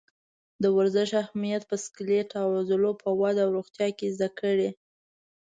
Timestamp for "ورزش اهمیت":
0.77-1.63